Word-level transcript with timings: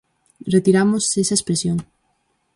Retiramos 0.53 1.05
esa 1.23 1.35
expresión. 1.39 1.77